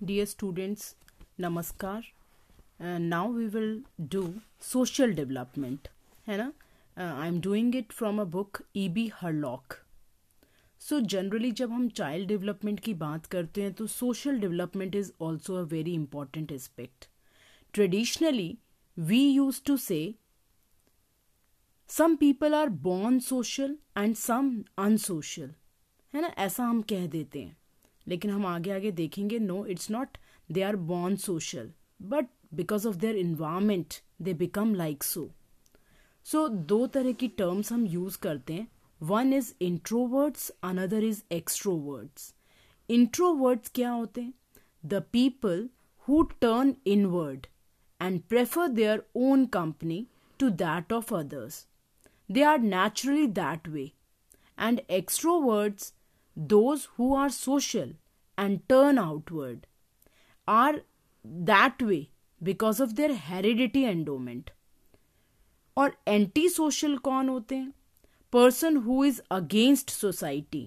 Students, 0.00 0.94
Namaskar. 1.40 2.04
And 2.78 3.10
now 3.10 3.26
we 3.26 3.48
will 3.48 3.80
do 4.08 4.40
social 4.60 5.12
development. 5.12 5.88
है 6.26 6.36
ना? 6.36 6.52
I 6.96 7.28
am 7.28 7.40
doing 7.40 7.76
it 7.76 7.92
from 7.92 8.20
a 8.20 8.24
book 8.24 8.58
E 8.76 8.88
B 8.88 9.10
Hurlock 9.14 9.74
so 10.80 11.00
generally 11.00 11.50
जब 11.50 11.72
हम 11.72 11.88
child 11.88 12.28
development 12.28 12.80
की 12.80 12.94
बात 12.94 13.26
करते 13.26 13.62
हैं 13.62 13.72
तो 13.72 13.86
social 13.86 14.38
development 14.40 14.94
is 14.94 15.12
also 15.20 15.54
a 15.54 15.62
very 15.62 15.94
important 15.94 16.52
aspect 16.52 17.08
traditionally 17.72 18.58
we 18.98 19.20
use 19.28 19.62
to 19.66 19.76
say 19.76 20.14
some 21.88 22.16
people 22.16 22.54
are 22.54 22.68
born 22.68 23.18
social 23.18 23.78
and 23.98 24.14
some 24.14 24.64
unsocial 24.78 25.54
है 26.14 26.20
ना? 26.20 26.28
ऐसा 26.28 26.64
हम 26.64 26.82
कह 26.82 27.06
देते 27.06 27.42
हैं। 27.42 27.56
लेकिन 28.08 28.30
हम 28.30 28.46
आगे 28.46 28.70
आगे 28.70 28.90
देखेंगे 28.92 29.38
no 29.38 29.64
it's 29.66 29.90
not 29.90 30.18
they 30.52 30.62
are 30.62 30.76
born 30.90 31.16
social 31.16 31.70
but 32.02 32.28
because 32.54 32.86
of 32.88 32.96
their 32.96 33.16
environment 33.16 33.94
they 34.22 34.34
become 34.34 34.74
like 34.74 35.04
so 35.04 35.28
so 36.26 36.48
दो 36.48 36.86
तरह 36.86 37.12
की 37.12 37.28
टर्म्स 37.28 37.72
हम 37.72 37.86
यूज़ 37.86 38.18
करते 38.18 38.52
हैं. 38.52 38.68
One 39.00 39.32
is 39.32 39.52
introverts 39.60 40.50
another 40.62 41.04
is 41.04 41.22
extroverts 41.32 42.34
introverts 42.88 43.70
क्या 43.74 43.90
होते 43.90 44.20
हैं? 44.20 44.34
The 44.86 45.02
people 45.12 45.68
who 46.08 46.22
turn 46.40 46.74
inward 46.86 47.46
and 48.00 48.20
prefer 48.22 48.68
their 48.68 49.02
own 49.16 49.46
company 49.46 50.06
to 50.40 50.50
that 50.64 50.92
of 50.92 51.14
others 51.14 51.66
they 52.28 52.42
are 52.42 52.58
naturally 52.58 53.26
that 53.26 53.68
way. 53.74 53.94
And 54.58 54.80
extroverts, 54.90 55.92
those 56.36 56.82
who 56.96 57.14
are 57.14 57.30
social 57.30 57.94
and 58.37 58.67
turn 58.69 58.97
outward 58.97 59.67
are 60.47 60.81
that 61.47 61.81
way 61.81 62.01
because 62.41 62.79
of 62.79 62.95
their 62.95 63.15
heredity 63.29 63.85
endowment 63.85 64.51
और 65.77 65.95
anti 66.07 66.47
social 66.49 66.97
कौन 67.05 67.29
होते 67.29 67.55
हैं 67.55 67.73
person 68.33 68.75
who 68.77 69.03
is 69.05 69.21
against 69.31 69.89
society 69.89 70.61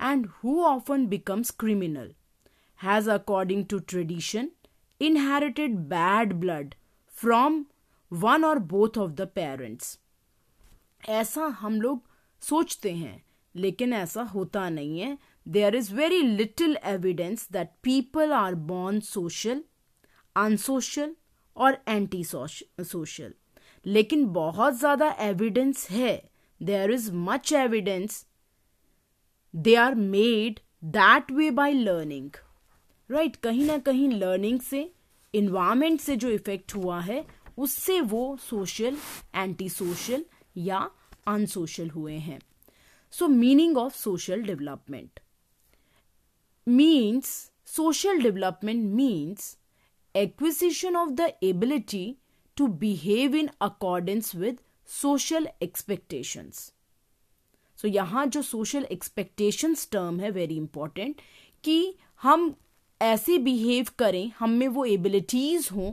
and 0.00 0.26
who 0.36 0.60
often 0.64 1.06
becomes 1.06 1.50
criminal 1.60 2.14
has 2.80 3.08
according 3.08 3.64
to 3.66 3.78
tradition 3.92 4.50
inherited 5.00 5.76
bad 5.88 6.32
blood 6.40 6.74
from 7.12 7.64
one 8.12 8.44
और 8.44 8.58
both 8.72 8.98
of 8.98 9.10
the 9.10 9.28
parents 9.34 9.98
ऐसा 11.08 11.46
हम 11.60 11.80
लोग 11.82 12.02
सोचते 12.42 12.92
हैं 12.92 13.22
लेकिन 13.55 13.93
ऐसा 13.93 14.21
होता 14.25 14.67
नहीं 14.69 14.99
है। 14.99 15.17
There 15.47 15.75
is 15.75 15.93
very 15.95 16.21
little 16.21 16.77
evidence 16.85 17.47
that 17.51 17.69
people 17.83 18.31
are 18.33 18.55
born 18.65 18.99
social 19.01 19.63
unsocial 20.35 21.15
और 21.57 21.77
एंटी 21.87 22.23
सोशल 22.23 23.33
लेकिन 23.85 24.25
बहुत 24.33 24.77
ज़्यादा 24.79 25.09
एविडेंस 25.21 25.89
है। 25.89 26.21
There 26.61 26.91
is 26.91 27.11
much 27.13 27.51
evidence 27.53 28.25
they 29.53 29.75
are 29.75 29.95
made 29.95 30.59
that 30.91 31.31
way 31.31 31.49
by 31.51 31.73
learning 31.73 32.29
right 33.09 33.35
कहीं 33.35 33.65
ना 33.65 33.77
कहीं 33.79 34.09
लर्निंग 34.11 34.59
से 34.61 34.89
इन्वायरमेंट 35.33 35.99
से 36.01 36.15
जो 36.15 36.29
इफ़ेक्ट 36.29 36.75
हुआ 36.75 36.99
है, 36.99 37.25
उससे 37.57 37.99
वो 38.01 38.37
सोशल 38.41 38.97
एंटी 39.35 39.69
सोशल 39.69 40.25
या 40.57 40.79
अनसोशल 41.27 41.89
हुए 41.89 42.13
हैं। 42.17 42.39
So 43.13 43.27
meaning 43.27 43.77
of 43.77 43.95
social 43.95 44.41
development 44.43 45.19
means 46.67 47.27
social 47.67 48.21
development 48.21 48.85
means 48.93 49.55
acquisition 50.15 50.95
of 50.95 51.09
the 51.11 51.31
ability 51.43 52.05
to 52.57 52.67
behave 52.79 53.35
in 53.35 53.49
accordance 53.61 54.35
with 54.35 54.59
social 54.89 55.47
expectations 55.61 56.71
so 57.79 57.87
यहाँ 57.87 58.25
जो 58.25 58.41
सोशल 58.41 58.87
एक्सपेक्टेशंस 58.91 59.87
टर्म 59.91 60.19
है 60.19 60.29
वेरी 60.31 60.57
इंपॉर्टेंट 60.57 61.21
कि 61.63 61.95
हम 62.21 62.53
ऐसे 63.01 63.37
बिहेव 63.37 63.87
करें 63.99 64.31
हम 64.39 64.49
में 64.49 64.67
वो 64.67 64.85
एबिलिटीज 64.85 65.69
हों 65.71 65.91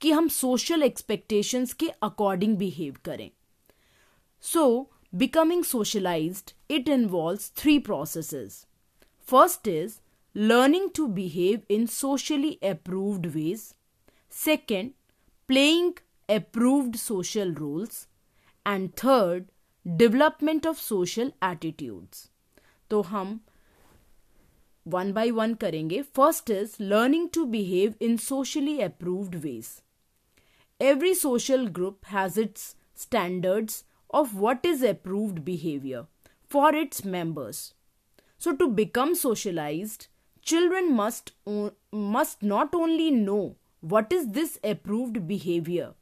कि 0.00 0.10
हम 0.10 0.28
सोशल 0.28 0.82
एक्सपेक्टेशंस 0.82 1.72
के 1.72 1.88
अकॉर्डिंग 2.02 2.56
बिहेव 2.56 2.96
करें 3.04 3.30
so 4.44 4.64
becoming 5.13 5.63
socialized, 5.63 6.53
it 6.69 6.87
involves 6.87 7.47
three 7.47 7.79
processes. 7.79 8.65
First 9.19 9.67
is 9.67 9.99
learning 10.35 10.91
to 10.93 11.07
behave 11.07 11.63
in 11.69 11.87
socially 11.87 12.59
approved 12.61 13.25
ways. 13.35 13.73
Second, 14.29 14.93
playing 15.49 15.97
approved 16.29 16.97
social 16.97 17.51
roles. 17.51 18.07
And 18.65 18.95
third, 18.95 19.45
development 19.85 20.65
of 20.65 20.77
social 20.77 21.31
attitudes. 21.41 22.27
तो 22.89 23.01
हम 23.01 23.39
one 24.85 25.11
by 25.13 25.31
one 25.31 25.53
करेंगे 25.61 26.01
first 26.15 26.49
is 26.49 26.75
learning 26.81 27.27
to 27.33 27.45
behave 27.45 27.93
in 28.01 28.17
socially 28.17 28.77
approved 28.81 29.35
veg 29.45 29.69
every 30.79 31.13
social 31.15 31.65
group 31.77 32.05
has 32.11 32.39
its 32.39 32.75
standards 33.03 33.83
of 34.12 34.36
what 34.36 34.64
is 34.64 34.82
approved 34.82 35.44
behavior 35.44 36.06
for 36.48 36.74
its 36.74 37.04
members. 37.04 37.74
So, 38.38 38.54
to 38.56 38.68
become 38.68 39.14
socialized, 39.14 40.08
children 40.42 40.92
must, 40.92 41.32
must 41.92 42.42
not 42.42 42.74
only 42.74 43.10
know 43.10 43.56
what 43.80 44.12
is 44.12 44.28
this 44.32 44.58
approved 44.62 45.26
behavior, 45.26 45.94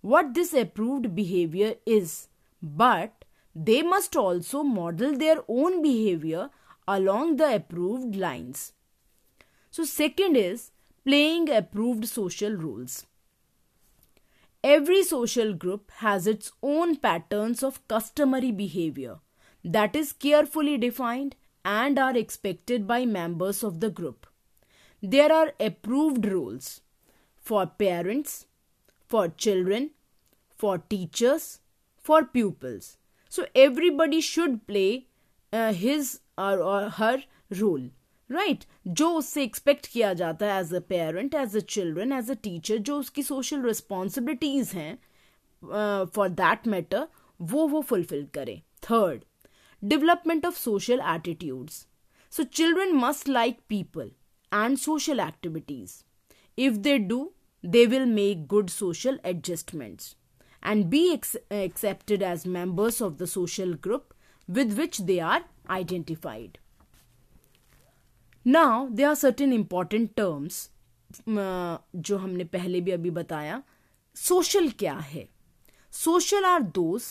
what 0.00 0.34
this 0.34 0.52
approved 0.52 1.14
behavior 1.14 1.74
is, 1.86 2.28
but 2.62 3.24
they 3.54 3.82
must 3.82 4.16
also 4.16 4.62
model 4.62 5.16
their 5.16 5.38
own 5.48 5.82
behavior 5.82 6.50
along 6.88 7.36
the 7.36 7.54
approved 7.54 8.16
lines. 8.16 8.72
So, 9.70 9.84
second 9.84 10.36
is 10.36 10.70
playing 11.04 11.50
approved 11.50 12.06
social 12.06 12.54
roles. 12.54 13.06
Every 14.64 15.02
social 15.02 15.54
group 15.54 15.90
has 15.96 16.26
its 16.26 16.52
own 16.62 16.96
patterns 16.96 17.64
of 17.64 17.86
customary 17.88 18.52
behavior 18.52 19.18
that 19.64 19.96
is 19.96 20.12
carefully 20.12 20.78
defined 20.78 21.34
and 21.64 21.98
are 21.98 22.16
expected 22.16 22.86
by 22.86 23.04
members 23.04 23.64
of 23.64 23.80
the 23.80 23.90
group. 23.90 24.26
There 25.02 25.32
are 25.32 25.52
approved 25.58 26.26
rules 26.26 26.80
for 27.36 27.66
parents, 27.66 28.46
for 29.08 29.28
children, 29.28 29.90
for 30.56 30.78
teachers, 30.78 31.58
for 31.96 32.24
pupils. 32.24 32.98
So 33.28 33.46
everybody 33.54 34.20
should 34.20 34.66
play 34.68 35.06
uh, 35.52 35.72
his 35.72 36.20
or, 36.38 36.60
or 36.60 36.88
her 36.88 37.24
role. 37.50 37.90
Right 38.32 38.58
right? 38.58 38.94
जो 38.96 39.08
उससे 39.14 39.42
expect 39.44 39.86
किया 39.86 40.12
जाता 40.14 40.46
है 40.46 40.60
as 40.60 40.74
a 40.74 40.80
parent 40.88 41.34
as 41.34 41.56
a 41.56 41.60
children 41.74 42.12
as 42.12 42.30
a 42.30 42.34
teacher 42.42 42.78
जो 42.78 42.98
उसकी 42.98 43.22
social 43.22 43.62
responsibilities 43.62 44.70
हैं 44.74 44.94
for 46.14 46.28
that 46.28 46.66
matter 46.66 47.06
वो 47.40 47.66
वो 47.68 47.80
फुलफिल 47.82 48.26
करे 48.34 48.62
third 48.90 49.24
development 49.82 50.46
of 50.46 50.58
social 50.58 51.02
attitudes 51.14 51.86
so 52.32 52.42
children 52.42 52.92
must 52.96 53.28
like 53.28 53.58
people 53.68 54.10
and 54.52 54.76
social 54.78 55.20
activities 55.20 56.02
if 56.58 56.76
they 56.88 56.98
do 56.98 57.30
they 57.64 57.86
will 57.86 58.06
make 58.06 58.46
good 58.46 58.68
social 58.70 59.20
adjustments 59.24 60.14
be 60.62 61.12
ex- 61.12 61.36
accepted 61.50 62.22
as 62.22 62.46
members 62.46 63.00
of 63.00 63.18
the 63.18 63.26
social 63.26 63.74
group 63.74 64.14
with 64.48 64.76
which 64.78 64.98
they 64.98 65.18
are 65.20 65.44
identified. 65.68 66.58
Now 68.46 68.86
there 68.88 69.02
are 69.02 69.14
certain 69.14 69.52
important 69.52 70.10
terms 70.16 70.68
जो 71.28 72.16
हमने 72.18 72.44
पहले 72.44 72.80
भी 72.80 72.90
अभी 72.90 73.10
बताया। 73.10 73.62
Social 74.16 74.68
क्या 74.68 74.94
है? 74.94 75.28
Social 75.92 76.44
are 76.44 76.62
those 76.62 77.04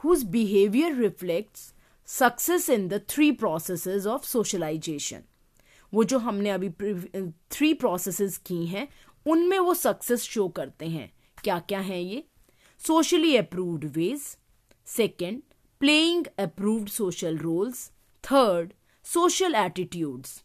whose 0.00 0.24
behaviour 0.24 0.94
reflects 0.94 1.72
success 2.08 2.68
in 2.70 2.86
the 2.88 3.00
three 3.08 3.30
processes 3.32 4.06
of 4.06 4.26
socialization 4.26 5.22
वो 5.92 6.04
जो 6.04 6.18
हमने 6.18 6.50
अभी 6.50 6.68
थ्री 7.50 7.72
प्रोसेसेस 7.74 8.36
की 8.46 8.64
हैं, 8.66 8.88
उनमें 9.26 9.58
वो 9.58 9.74
सक्सेस 9.74 10.22
शो 10.22 10.48
करते 10.48 10.86
हैं। 10.86 11.10
क्या 11.44 11.58
क्या 11.58 11.80
है 11.80 12.02
ये? 12.02 12.24
Socially 12.80 13.36
approved 13.36 13.84
ways 13.94 14.22
second 14.86 15.42
playing 15.80 16.26
approved 16.38 16.88
social 16.88 17.38
roles 17.38 17.90
third 18.24 18.72
social 19.04 19.54
attitudes 19.54 20.42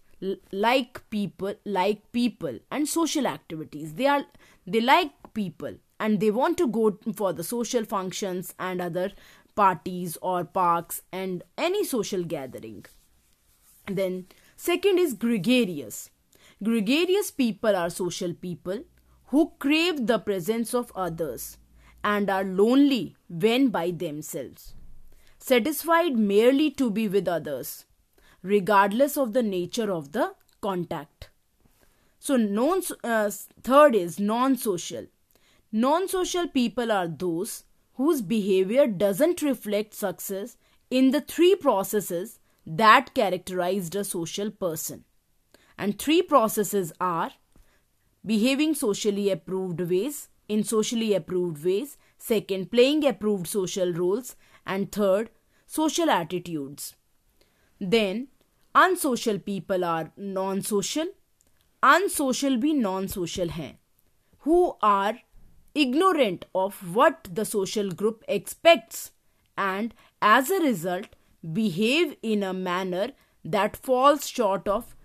like 0.51 1.09
people 1.09 1.53
like 1.65 2.11
people 2.11 2.59
and 2.71 2.87
social 2.87 3.27
activities. 3.27 3.93
They 3.93 4.07
are 4.07 4.25
they 4.65 4.81
like 4.81 5.11
people 5.33 5.75
and 5.99 6.19
they 6.19 6.31
want 6.31 6.57
to 6.57 6.67
go 6.67 6.97
for 7.15 7.33
the 7.33 7.43
social 7.43 7.85
functions 7.85 8.53
and 8.59 8.81
other 8.81 9.11
parties 9.55 10.17
or 10.21 10.43
parks 10.43 11.01
and 11.11 11.43
any 11.57 11.83
social 11.83 12.23
gathering. 12.23 12.85
Then 13.87 14.27
second 14.55 14.99
is 14.99 15.13
gregarious. 15.13 16.09
Gregarious 16.63 17.31
people 17.31 17.75
are 17.75 17.89
social 17.89 18.33
people 18.33 18.83
who 19.27 19.51
crave 19.59 20.07
the 20.07 20.19
presence 20.19 20.73
of 20.73 20.91
others 20.95 21.57
and 22.03 22.29
are 22.29 22.43
lonely 22.43 23.15
when 23.29 23.69
by 23.69 23.91
themselves, 23.91 24.73
satisfied 25.39 26.17
merely 26.17 26.69
to 26.71 26.91
be 26.91 27.07
with 27.07 27.27
others, 27.27 27.85
regardless 28.43 29.17
of 29.17 29.33
the 29.33 29.41
nature 29.41 29.91
of 29.91 30.11
the 30.11 30.35
contact. 30.61 31.29
So, 32.19 32.37
non, 32.37 32.81
uh, 33.03 33.31
third 33.63 33.95
is 33.95 34.19
non 34.19 34.55
social. 34.55 35.07
Non 35.71 36.07
social 36.07 36.47
people 36.47 36.91
are 36.91 37.07
those 37.07 37.63
whose 37.95 38.21
behavior 38.21 38.87
doesn't 38.87 39.41
reflect 39.41 39.93
success 39.93 40.57
in 40.89 41.11
the 41.11 41.21
three 41.21 41.55
processes 41.55 42.39
that 42.65 43.13
characterized 43.13 43.95
a 43.95 44.03
social 44.03 44.51
person. 44.51 45.03
And 45.77 45.97
three 45.97 46.21
processes 46.21 46.93
are 47.01 47.31
behaving 48.25 48.75
socially 48.75 49.29
approved 49.29 49.81
ways, 49.81 50.29
in 50.47 50.63
socially 50.63 51.13
approved 51.13 51.63
ways, 51.65 51.97
second, 52.17 52.71
playing 52.71 53.05
approved 53.05 53.47
social 53.47 53.91
roles, 53.91 54.35
and 54.65 54.91
third, 54.91 55.29
social 55.65 56.09
attitudes. 56.09 56.95
Then, 57.79 58.27
unsocial 58.75 59.39
people 59.39 59.83
are 59.83 60.11
non 60.17 60.61
social, 60.61 61.07
unsocial 61.81 62.57
भी 62.57 62.75
non 62.75 63.07
social 63.07 63.49
हैं, 63.49 63.77
who 64.39 64.75
are 64.81 65.19
ignorant 65.75 66.45
of 66.53 66.95
what 66.95 67.27
the 67.33 67.45
social 67.45 67.91
group 67.91 68.23
expects 68.27 69.11
and 69.57 69.93
as 70.21 70.49
a 70.51 70.59
result 70.59 71.15
behave 71.51 72.15
in 72.21 72.43
a 72.43 72.53
manner 72.53 73.11
that 73.43 73.75
falls 73.75 74.27
short 74.27 74.67
of 74.67 74.95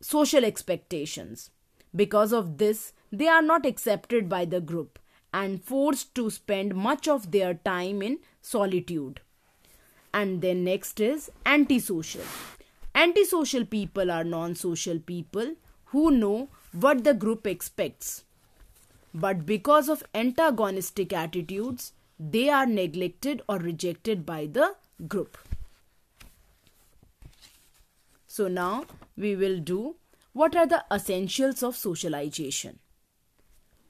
social 0.00 0.44
expectations. 0.44 1.50
Because 1.94 2.32
of 2.32 2.58
this, 2.58 2.92
they 3.10 3.26
are 3.26 3.42
not 3.42 3.66
accepted 3.66 4.28
by 4.28 4.44
the 4.44 4.60
group 4.60 4.98
and 5.32 5.62
forced 5.62 6.14
to 6.14 6.30
spend 6.30 6.74
much 6.74 7.08
of 7.08 7.30
their 7.32 7.54
time 7.54 8.02
in 8.02 8.18
solitude. 8.40 9.20
And 10.12 10.40
then 10.40 10.64
next 10.64 11.00
is 11.00 11.30
antisocial. 11.44 12.24
Antisocial 12.98 13.64
people 13.64 14.10
are 14.10 14.24
non 14.24 14.56
social 14.56 14.98
people 14.98 15.54
who 15.90 16.10
know 16.10 16.48
what 16.72 17.04
the 17.04 17.14
group 17.14 17.46
expects. 17.46 18.24
But 19.14 19.46
because 19.46 19.88
of 19.88 20.02
antagonistic 20.14 21.12
attitudes, 21.12 21.92
they 22.18 22.48
are 22.48 22.66
neglected 22.66 23.40
or 23.48 23.58
rejected 23.58 24.26
by 24.26 24.46
the 24.46 24.74
group. 25.06 25.38
So 28.26 28.48
now 28.48 28.86
we 29.16 29.36
will 29.36 29.60
do 29.60 29.94
what 30.32 30.56
are 30.56 30.66
the 30.66 30.84
essentials 30.90 31.62
of 31.62 31.76
socialization. 31.76 32.80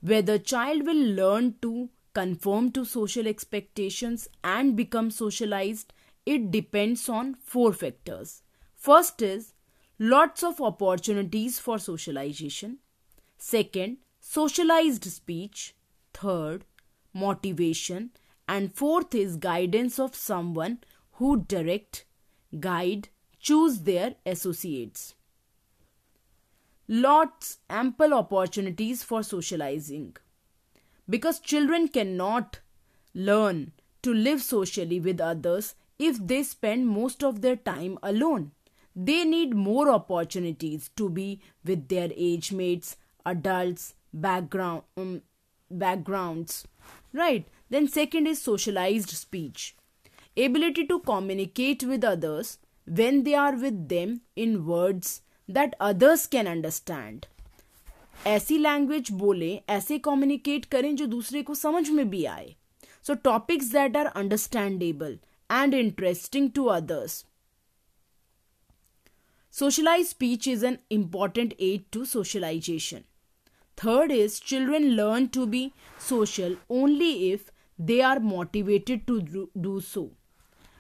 Where 0.03 0.21
the 0.21 0.39
child 0.39 0.85
will 0.85 1.15
learn 1.23 1.55
to 1.63 1.89
conform 2.13 2.73
to 2.73 2.85
social 2.85 3.27
expectations 3.27 4.29
and 4.45 4.77
become 4.77 5.11
socialized, 5.11 5.95
it 6.27 6.51
depends 6.51 7.09
on 7.09 7.37
four 7.37 7.73
factors. 7.73 8.43
First 8.79 9.23
is 9.23 9.55
lots 9.99 10.45
of 10.45 10.61
opportunities 10.61 11.59
for 11.59 11.79
socialization. 11.79 12.79
Second, 13.37 13.97
socialized 14.21 15.05
speech. 15.05 15.75
Third, 16.15 16.65
motivation. 17.13 18.11
And 18.47 18.73
fourth 18.73 19.15
is 19.15 19.37
guidance 19.37 19.99
of 19.99 20.15
someone 20.15 20.79
who 21.15 21.45
direct, 21.45 22.05
guide, 22.61 23.09
choose 23.41 23.81
their 23.81 24.15
associates. 24.25 25.15
Lots, 26.87 27.59
ample 27.69 28.15
opportunities 28.15 29.03
for 29.03 29.23
socializing. 29.25 30.17
Because 31.11 31.41
children 31.41 31.89
cannot 31.89 32.61
learn 33.13 33.73
to 34.03 34.15
live 34.15 34.41
socially 34.41 35.01
with 35.01 35.21
others 35.21 35.75
if 35.99 36.25
they 36.25 36.45
spend 36.45 36.87
most 36.87 37.25
of 37.25 37.43
their 37.43 37.57
time 37.57 37.99
alone. 38.03 38.53
They 38.98 39.24
need 39.26 39.56
more 39.56 39.90
opportunities 39.90 40.90
to 40.98 41.10
be 41.10 41.42
with 41.66 41.88
their 41.88 42.10
age 42.16 42.52
mates, 42.52 42.96
adults, 43.26 43.96
background, 44.14 44.84
um, 44.96 45.22
backgrounds. 45.72 46.68
Right? 47.14 47.48
Then, 47.70 47.88
second 47.88 48.28
is 48.28 48.42
socialized 48.42 49.10
speech. 49.10 49.76
Ability 50.38 50.86
to 50.88 51.00
communicate 51.00 51.84
with 51.84 52.04
others 52.04 52.58
when 52.88 53.24
they 53.24 53.34
are 53.34 53.56
with 53.56 53.88
them 53.90 54.22
in 54.36 54.66
words 54.66 55.22
that 55.50 55.76
others 55.80 56.28
can 56.28 56.48
understand. 56.48 57.28
ऐसी 58.28 58.58
language 58.58 59.12
बोले 59.12 59.50
ऐसे 59.70 59.98
communicate 60.00 60.66
करें 60.66 60.96
जो 60.96 61.06
दूसरे 61.06 61.42
को 61.44 61.56
समझ 61.56 61.90
में 61.90 62.10
भी 62.10 62.24
आए 62.26 62.56
so 63.08 63.14
topics 63.24 63.72
that 63.72 63.98
are 63.98 64.06
understandable 64.06 65.18
and 65.52 65.74
interesting 65.74 66.50
to 66.56 66.66
others 66.76 67.24
Socialized 69.59 70.11
speech 70.11 70.47
is 70.47 70.63
an 70.63 70.79
important 70.89 71.53
aid 71.59 71.91
to 71.91 72.05
socialization. 72.05 73.03
Third 73.77 74.13
is 74.13 74.39
children 74.39 74.91
learn 74.95 75.31
to 75.31 75.47
be 75.49 75.73
social 75.99 76.55
only 76.71 77.33
if 77.33 77.51
they 77.77 78.01
are 78.01 78.21
motivated 78.21 79.05
to 79.09 79.49
do 79.61 79.81
so. 79.81 80.13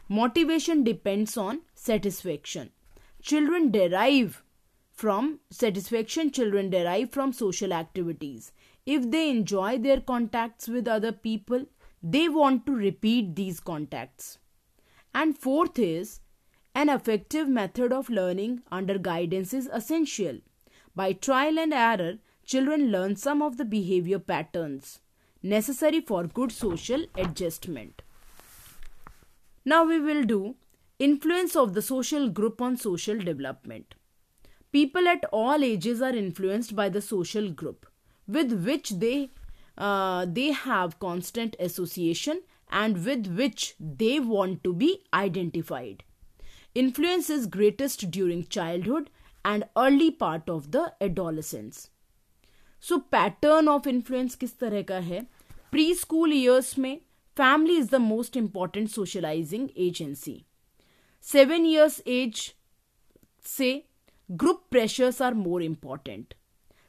Motivation 0.09 0.85
depends 0.85 1.37
on 1.37 1.63
satisfaction. 1.75 2.71
Children 3.21 3.73
derive 3.73 4.45
from 4.93 5.41
satisfaction, 5.51 6.31
children 6.31 6.71
derive 6.71 7.11
from 7.11 7.33
social 7.33 7.73
activities. 7.73 8.53
If 8.87 9.11
they 9.11 9.29
enjoy 9.29 9.79
their 9.79 10.01
contacts 10.01 10.69
with 10.69 10.87
other 10.87 11.11
people, 11.11 11.67
they 12.01 12.29
want 12.29 12.65
to 12.67 12.77
repeat 12.77 13.35
these 13.35 13.59
contacts. 13.59 14.39
And 15.13 15.37
fourth 15.37 15.81
is 15.81 16.21
an 16.79 16.89
effective 16.89 17.49
method 17.49 17.93
of 17.93 18.09
learning 18.09 18.63
under 18.71 18.99
guidance 18.99 19.53
is 19.53 19.69
essential. 19.73 20.37
By 20.95 21.13
trial 21.13 21.59
and 21.59 21.75
error, 21.75 22.19
children 22.45 22.93
learn 22.93 23.17
some 23.17 23.43
of 23.43 23.57
the 23.57 23.65
behavior 23.65 24.21
patterns 24.21 25.01
necessary 25.43 26.01
for 26.01 26.23
good 26.29 26.53
social 26.53 27.05
adjustment. 27.17 28.03
Now 29.65 29.85
we 29.87 29.99
will 29.99 30.23
do 30.23 30.55
influence 31.01 31.57
of 31.57 31.75
the 31.75 31.83
social 31.83 32.29
group 32.29 32.63
on 32.63 32.77
social 32.77 33.19
development. 33.19 33.97
People 34.71 35.09
at 35.09 35.25
all 35.33 35.65
ages 35.65 36.01
are 36.01 36.15
influenced 36.15 36.77
by 36.77 36.89
the 36.89 37.03
social 37.03 37.51
group 37.51 37.87
with 38.29 38.53
which 38.65 38.91
they 38.91 39.31
uh, 39.77 40.27
they 40.29 40.53
have 40.53 41.01
constant 41.01 41.56
association 41.58 42.43
and 42.70 43.05
with 43.05 43.27
which 43.27 43.75
they 43.81 44.20
want 44.20 44.63
to 44.63 44.73
be 44.73 44.91
identified 45.13 46.05
Influence 46.76 47.30
is 47.30 47.47
greatest 47.47 48.06
during 48.12 48.45
childhood 48.47 49.09
and 49.45 49.66
early 49.78 50.09
part 50.12 50.50
of 50.50 50.71
the 50.71 50.83
adolescence. 51.02 51.90
So 52.83 53.00
pattern 53.16 53.68
of 53.68 53.88
influence 53.88 54.35
किस 54.35 54.57
तरह 54.59 54.81
का 54.92 55.00
है 55.09 55.21
pre 55.71 55.94
school 55.95 56.33
years 56.33 56.78
में 56.80 56.95
family 57.38 57.78
is 57.78 57.90
the 57.90 57.95
most 57.95 58.38
important 58.38 58.90
socialising 58.90 59.69
agency 59.88 60.35
seven 61.23 61.66
years 61.66 62.02
as 62.07 62.54
से 63.45 63.71
group 64.30 64.66
pressures 64.71 65.21
are 65.21 65.33
more 65.33 65.64
important 65.64 66.33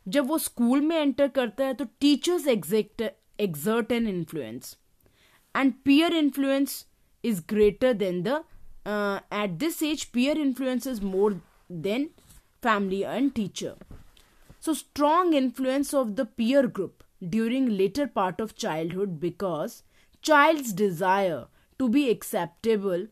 जब 0.06 0.26
वो 0.28 0.38
school 0.38 0.80
में 0.80 0.96
enter 0.96 1.28
करता 1.28 1.66
है 1.66 1.74
तो 1.74 1.84
teachers 2.00 2.46
exact 2.48 3.02
exert 3.38 3.90
an 3.90 4.06
influence 4.06 4.76
and 5.54 5.84
peer 5.84 6.10
influence 6.12 6.86
is 7.24 7.40
greater 7.40 7.92
than 7.94 8.22
the 8.22 8.44
uh, 8.85 9.19
at 9.31 9.59
this 9.59 9.81
age 9.81 10.11
peer 10.11 10.37
influence 10.37 10.85
is 10.85 11.01
more 11.01 11.41
than 11.69 12.09
family 12.61 13.03
and 13.05 13.35
teacher 13.35 13.75
so 14.59 14.73
strong 14.73 15.33
influence 15.33 15.93
of 15.93 16.15
the 16.15 16.25
peer 16.25 16.67
group 16.67 17.03
during 17.27 17.77
later 17.77 18.07
part 18.07 18.39
of 18.39 18.55
childhood 18.55 19.19
because 19.19 19.83
child's 20.21 20.73
desire 20.73 21.47
to 21.77 21.89
be 21.89 22.09
acceptable 22.09 23.07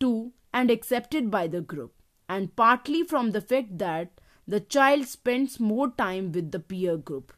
to 0.00 0.32
and 0.52 0.70
accepted 0.70 1.30
by 1.30 1.46
the 1.46 1.60
group, 1.60 1.92
and 2.28 2.54
partly 2.56 3.04
from 3.04 3.30
the 3.30 3.40
fact 3.40 3.78
that 3.78 4.20
the 4.46 4.60
child 4.60 5.06
spends 5.06 5.60
more 5.60 5.90
time 5.90 6.32
with 6.32 6.50
the 6.50 6.58
peer 6.58 6.96
group. 6.96 7.32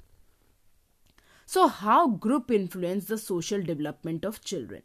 So, 1.45 1.69
how 1.69 2.09
group 2.09 2.51
influence 2.51 3.07
the 3.07 3.19
social 3.19 3.63
development 3.63 4.25
of 4.25 4.43
children? 4.43 4.83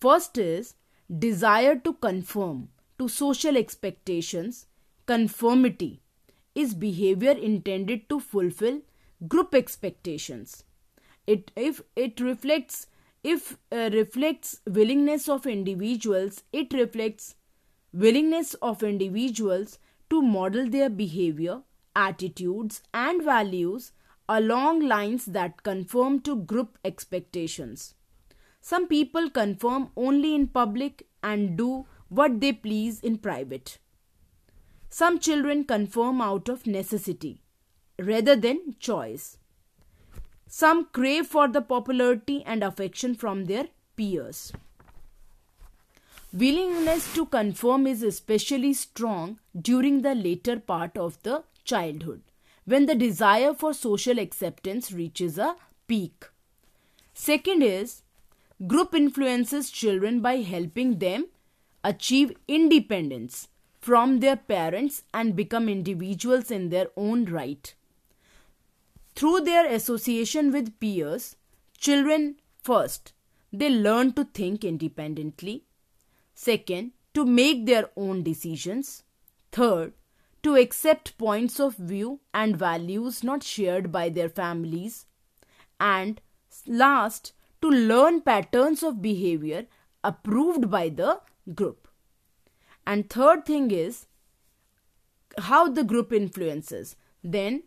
First 0.00 0.38
is 0.38 0.74
desire 1.18 1.76
to 1.76 1.92
conform 1.94 2.68
to 2.98 3.08
social 3.08 3.56
expectations. 3.56 4.66
Conformity 5.06 6.00
is 6.54 6.74
behavior 6.74 7.30
intended 7.32 8.08
to 8.08 8.18
fulfill 8.18 8.80
group 9.28 9.54
expectations. 9.54 10.64
It 11.26 11.52
if 11.56 11.80
it 11.94 12.20
reflects 12.20 12.86
if 13.22 13.58
uh, 13.72 13.90
reflects 13.92 14.60
willingness 14.66 15.28
of 15.28 15.46
individuals 15.46 16.42
it 16.52 16.72
reflects 16.72 17.34
willingness 17.92 18.54
of 18.54 18.82
individuals 18.82 19.78
to 20.10 20.22
model 20.22 20.68
their 20.68 20.88
behavior 20.88 21.62
attitudes, 21.96 22.82
and 22.92 23.24
values 23.24 23.90
along 24.28 24.80
lines 24.86 25.24
that 25.26 25.62
conform 25.62 26.20
to 26.20 26.36
group 26.36 26.78
expectations. 26.84 27.94
Some 28.68 28.88
people 28.88 29.30
conform 29.30 29.90
only 29.96 30.34
in 30.34 30.48
public 30.48 31.06
and 31.22 31.56
do 31.56 31.86
what 32.08 32.40
they 32.40 32.52
please 32.52 32.98
in 32.98 33.18
private. 33.18 33.78
Some 34.90 35.20
children 35.20 35.62
conform 35.62 36.20
out 36.20 36.48
of 36.48 36.66
necessity 36.66 37.42
rather 37.96 38.34
than 38.34 38.74
choice. 38.80 39.38
Some 40.48 40.86
crave 40.86 41.28
for 41.28 41.46
the 41.46 41.62
popularity 41.62 42.42
and 42.44 42.64
affection 42.64 43.14
from 43.14 43.44
their 43.44 43.68
peers. 43.94 44.52
Willingness 46.32 47.14
to 47.14 47.26
conform 47.26 47.86
is 47.86 48.02
especially 48.02 48.72
strong 48.74 49.38
during 49.70 50.02
the 50.02 50.16
later 50.16 50.58
part 50.58 50.98
of 50.98 51.22
the 51.22 51.44
childhood, 51.62 52.20
when 52.64 52.86
the 52.86 52.96
desire 52.96 53.54
for 53.54 53.72
social 53.72 54.18
acceptance 54.18 54.90
reaches 54.90 55.38
a 55.38 55.54
peak. 55.86 56.24
Second 57.14 57.62
is, 57.62 58.02
group 58.66 58.94
influences 58.94 59.70
children 59.70 60.20
by 60.20 60.36
helping 60.36 60.98
them 60.98 61.26
achieve 61.84 62.32
independence 62.48 63.48
from 63.80 64.20
their 64.20 64.36
parents 64.36 65.04
and 65.12 65.36
become 65.36 65.68
individuals 65.68 66.50
in 66.50 66.70
their 66.70 66.88
own 66.96 67.24
right. 67.26 67.74
Through 69.14 69.42
their 69.42 69.66
association 69.66 70.52
with 70.52 70.78
peers, 70.80 71.36
children 71.78 72.36
first, 72.62 73.12
they 73.52 73.70
learn 73.70 74.12
to 74.14 74.24
think 74.24 74.64
independently. 74.64 75.64
Second, 76.34 76.92
to 77.14 77.24
make 77.24 77.64
their 77.64 77.90
own 77.96 78.22
decisions. 78.22 79.02
Third, 79.52 79.94
to 80.42 80.56
accept 80.56 81.16
points 81.16 81.58
of 81.58 81.76
view 81.76 82.20
and 82.34 82.56
values 82.56 83.24
not 83.24 83.42
shared 83.42 83.90
by 83.90 84.08
their 84.08 84.28
families. 84.28 85.06
And 85.80 86.20
last, 86.66 87.32
to 87.66 87.76
learn 87.92 88.20
patterns 88.20 88.82
of 88.82 89.02
behavior 89.02 89.66
approved 90.04 90.70
by 90.70 90.88
the 90.88 91.20
group. 91.54 91.88
And 92.86 93.10
third 93.10 93.44
thing 93.44 93.70
is 93.70 94.06
how 95.38 95.68
the 95.68 95.82
group 95.82 96.12
influences. 96.12 96.94
Then 97.24 97.64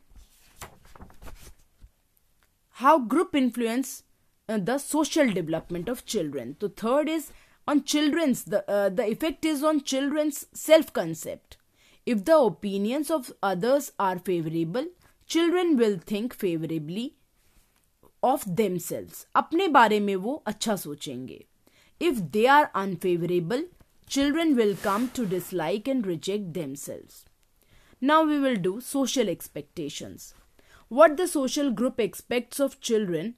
how 2.83 2.99
group 2.99 3.35
influence 3.35 4.03
uh, 4.47 4.57
the 4.57 4.77
social 4.77 5.29
development 5.29 5.89
of 5.89 6.05
children 6.05 6.55
so 6.61 6.69
third 6.69 7.09
is 7.09 7.31
on 7.67 7.83
children's 7.83 8.43
the 8.45 8.61
uh, 8.71 8.87
the 8.89 9.05
effect 9.05 9.43
is 9.43 9.63
on 9.63 9.81
children's 9.81 10.45
self 10.53 10.93
concept 10.93 11.57
if 12.05 12.23
the 12.23 12.37
opinions 12.37 13.11
of 13.11 13.33
others 13.43 13.91
are 13.99 14.17
favorable 14.17 14.87
children 15.27 15.75
will 15.75 15.97
think 16.13 16.33
favorably 16.33 17.18
of 18.22 18.44
themselves 18.56 19.26
अपने 19.36 19.68
बारे 19.68 20.00
में 20.00 20.14
वो 20.16 20.34
अच्छा 20.46 20.76
सोचेंगे 20.76 21.44
if 22.00 22.20
they 22.36 22.46
are 22.56 22.70
unfavorable 22.82 23.62
children 24.16 24.56
will 24.56 24.74
come 24.86 25.08
to 25.18 25.26
dislike 25.34 25.90
and 25.94 26.06
reject 26.12 26.52
themselves 26.58 27.24
now 28.10 28.22
we 28.30 28.38
will 28.46 28.56
do 28.68 28.74
social 28.80 29.28
expectations 29.34 30.32
what 30.88 31.16
the 31.16 31.26
social 31.26 31.70
group 31.70 32.00
expects 32.00 32.60
of 32.60 32.80
children 32.80 33.34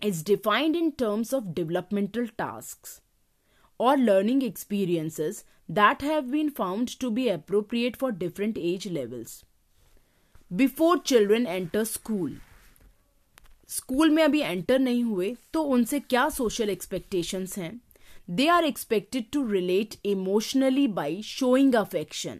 is 0.00 0.22
defined 0.22 0.76
in 0.76 0.92
terms 0.92 1.32
of 1.32 1.54
developmental 1.54 2.26
tasks 2.38 3.00
or 3.78 3.96
learning 3.96 4.42
experiences 4.42 5.44
that 5.68 6.02
have 6.02 6.30
been 6.30 6.50
found 6.50 6.88
to 7.00 7.10
be 7.10 7.28
appropriate 7.28 7.96
for 7.96 8.10
different 8.10 8.56
age 8.58 8.86
levels. 8.86 9.44
Before 10.54 10.98
children 10.98 11.46
enter 11.46 11.84
school, 11.84 12.30
school 13.67 14.09
में 14.09 14.23
अभी 14.23 14.39
enter 14.39 14.79
नहीं 14.79 15.03
हुए 15.03 15.35
तो 15.53 15.63
उनसे 15.63 15.99
क्या 15.99 16.29
social 16.29 16.69
expectations 16.69 17.57
हैं? 17.57 17.81
They 18.29 18.47
are 18.47 18.63
expected 18.63 19.25
to 19.31 19.47
relate 19.47 19.95
emotionally 20.05 20.87
by 20.87 21.21
showing 21.21 21.75
affection 21.75 22.39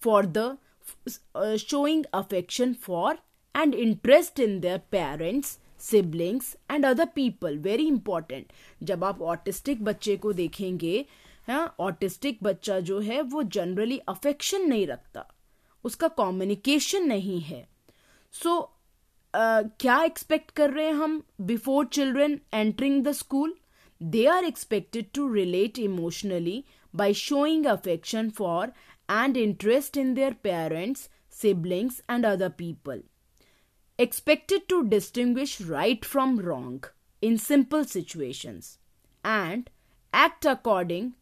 for 0.00 0.26
the 0.26 0.58
showing 1.58 2.04
affection 2.14 2.72
for 2.72 3.18
and 3.56 3.74
interest 3.74 4.40
in 4.40 4.60
their 4.60 4.80
parents 4.90 5.58
siblings 5.80 6.56
and 6.70 6.86
other 6.86 7.04
people 7.04 7.58
very 7.58 7.86
important 7.86 8.52
जब 8.82 9.04
आप 9.04 9.22
ऑटिस्टिक 9.22 9.84
बच्चे 9.84 10.16
को 10.16 10.32
देखेंगे 10.32 11.06
हाँ 11.48 11.74
ऑटिस्टिक 11.80 12.38
बच्चा 12.42 12.80
जो 12.80 13.00
है 13.00 13.20
वो 13.22 13.42
जनरली 13.42 13.98
अफेक्शन 13.98 14.62
नहीं 14.62 14.86
रखता। 14.86 15.26
उसका 15.84 16.08
कम्युनिकेशन 16.08 17.06
नहीं 17.06 17.40
है। 17.40 17.68
सो 18.32 18.60
so, 18.60 18.73
क्या 19.33 20.01
एक्सपेक्ट 20.03 20.51
कर 20.55 20.71
रहे 20.73 20.85
हैं 20.85 20.93
हम 20.93 21.21
before 21.47 21.85
children 21.93 22.39
entering 22.53 23.03
the 23.03 23.11
school 23.21 23.55
they 24.01 24.25
are 24.35 24.45
expected 24.45 25.05
to 25.13 25.33
relate 25.33 25.79
emotionally 25.79 26.63
by 26.93 27.13
showing 27.13 27.65
affection 27.77 28.29
for 28.37 28.71
and 29.11 29.37
interest 29.37 29.97
in 29.97 30.13
their 30.13 30.33
parents 30.43 31.09
siblings 31.39 32.01
and 32.09 32.25
other 32.25 32.49
people 32.49 33.01
expected 33.99 34.67
to 34.67 34.87
distinguish 34.87 35.59
right 35.61 36.03
from 36.03 36.37
wrong 36.37 36.83
in 37.21 37.37
simple 37.37 37.85
situations 37.85 38.77
and 39.23 39.69
act 40.13 40.45
according 40.45 41.13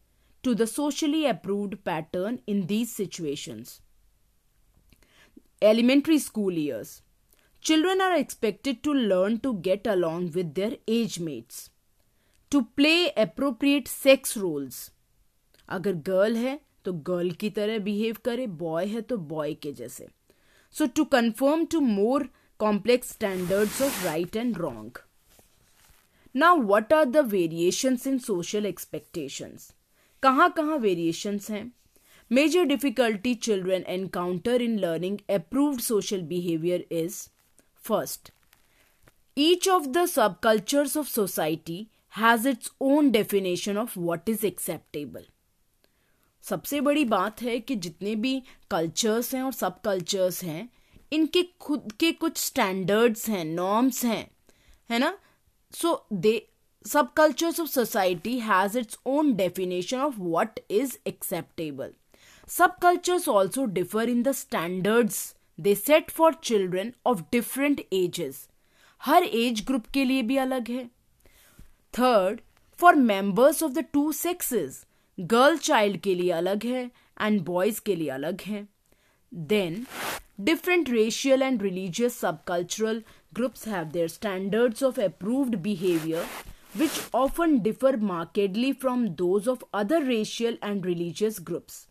to 0.44 0.54
the 0.54 0.66
socially 0.66 1.26
approved 1.26 1.84
pattern 1.84 2.40
in 2.46 2.66
these 2.66 2.92
situations. 2.92 3.80
Elementary 5.60 6.18
school 6.18 6.52
years. 6.52 7.01
Children 7.63 8.01
are 8.01 8.17
expected 8.17 8.83
to 8.83 8.93
learn 8.93 9.39
to 9.39 9.53
get 9.53 9.87
along 9.87 10.31
with 10.31 10.53
their 10.53 10.77
age 10.87 11.19
mates, 11.19 11.69
to 12.51 12.63
play 12.75 13.11
appropriate 13.17 13.87
sex 13.87 14.37
roles. 14.37 14.89
अगर 15.69 15.93
girl 16.07 16.35
है 16.35 16.59
तो 16.85 16.93
girl 17.09 17.31
की 17.41 17.49
तरह 17.49 17.77
behave 17.79 18.17
करे 18.25 18.47
boy 18.61 18.85
है 18.85 19.01
तो 19.01 19.17
boy 19.17 19.53
के 19.63 19.71
जैसे 19.73 20.07
so 20.77 20.85
to 20.95 21.03
conform 21.13 21.65
to 21.65 21.79
more 21.79 22.29
complex 22.59 23.09
standards 23.09 23.79
of 23.81 24.05
right 24.05 24.35
and 24.35 24.57
wrong. 24.57 24.95
Now, 26.33 26.55
what 26.55 26.93
are 26.93 27.05
the 27.05 27.23
variations 27.23 28.05
in 28.07 28.19
social 28.19 28.65
expectations? 28.65 29.71
कहाँ 30.23 30.49
कहाँ 30.57 30.77
variations 30.79 31.49
हैं 31.49 31.71
Major 32.31 32.65
difficulty 32.65 33.35
children 33.35 33.83
encounter 33.95 34.55
in 34.67 34.77
learning 34.81 35.19
approved 35.29 35.81
social 35.81 36.21
behavior 36.21 36.79
is 36.89 37.29
first, 37.83 38.31
each 39.35 39.67
of 39.67 39.91
the 39.93 40.05
subcultures 40.07 40.95
of 40.95 41.07
society 41.09 41.89
has 42.09 42.45
its 42.45 42.69
own 42.81 43.11
definition 43.11 43.77
of 43.77 43.97
what 43.97 44.29
is 44.33 44.43
acceptable. 44.43 45.25
सबसे 46.43 46.81
बड़ी 46.81 47.05
बात 47.05 47.41
है 47.41 47.59
कि 47.59 47.75
जितने 47.75 48.15
भी 48.15 48.43
कल्चर्स 48.71 49.33
हैं 49.35 49.41
और 49.41 49.51
सब 49.53 49.81
कल्चर्स 49.81 50.43
हैं 50.43 50.69
इनके 51.13 51.43
खुद 51.59 51.91
के 51.99 52.11
कुछ 52.11 52.37
स्टैंडर्ड्स 52.37 53.29
हैं 53.29 53.45
नॉर्म्स 53.45 54.05
हैं 54.05 54.31
है 54.89 54.99
ना? 54.99 55.17
सो 55.71 56.05
दे 56.13 56.49
सब 56.87 57.13
cultures 57.13 57.59
of 57.59 57.69
society 57.69 58.39
has 58.39 58.79
its 58.79 58.97
own 59.05 59.33
definition 59.33 59.97
of 59.97 60.19
what 60.19 60.59
is 60.71 60.97
acceptable 61.07 61.93
सब 62.47 62.77
cultures 62.77 63.29
also 63.29 63.65
differ 63.65 64.09
in 64.09 64.23
the 64.23 64.31
standards 64.31 65.35
they 65.60 65.74
set 65.74 66.10
for 66.10 66.34
children 66.44 66.92
of 67.06 67.22
different 67.32 67.80
ages 67.92 68.46
her 69.00 69.24
age 69.24 69.64
group 69.66 69.86
के 69.94 70.04
लिए 70.04 70.22
भी 70.22 70.36
अलग 70.36 70.70
है 70.70 70.84
third 71.94 72.40
for 72.78 72.94
members 72.94 73.62
of 73.62 73.70
the 73.70 73.84
two 73.92 74.10
sexes 74.12 74.84
girl 75.18 75.56
child 75.58 76.00
के 76.00 76.14
लिए 76.14 76.30
अलग 76.32 76.64
है 76.66 76.90
एंड 77.20 77.40
बॉयज 77.44 77.78
के 77.86 77.96
लिए 77.96 78.08
अलग 78.10 78.40
है 78.46 78.66
then 79.32 79.84
Different 80.40 80.88
racial 80.88 81.42
and 81.42 81.60
religious 81.60 82.16
subcultural 82.16 83.02
groups 83.34 83.64
have 83.64 83.92
their 83.92 84.06
standards 84.06 84.82
of 84.82 84.96
approved 84.96 85.60
behavior, 85.64 86.24
which 86.74 87.00
often 87.12 87.58
differ 87.58 87.96
markedly 87.96 88.72
from 88.72 89.16
those 89.16 89.48
of 89.48 89.64
other 89.72 90.00
racial 90.00 90.56
and 90.62 90.86
religious 90.86 91.40
groups. 91.40 91.88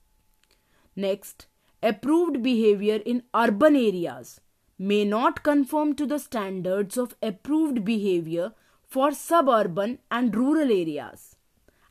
Next, 0.97 1.47
approved 1.82 2.42
behavior 2.42 2.96
in 3.04 3.22
urban 3.34 3.76
areas 3.76 4.40
may 4.80 5.04
not 5.04 5.42
conform 5.42 5.94
to 5.94 6.06
the 6.06 6.18
standards 6.18 6.96
of 6.96 7.16
approved 7.22 7.84
behavior 7.84 8.52
for 8.92 9.10
suburban 9.12 9.98
and 10.10 10.36
rural 10.36 10.70
areas. 10.70 11.24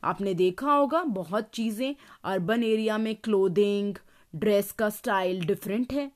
आपने 0.03 0.33
देखा 0.33 0.73
होगा, 0.73 1.03
बहुत 1.03 1.49
चीज़ें 1.53 1.95
urban 2.31 2.63
area 2.63 2.97
में 2.97 3.15
clothing 3.23 3.95
dress 4.33 4.71
का 4.79 4.89
style 4.89 5.45
different 5.45 5.93
है 5.93 6.09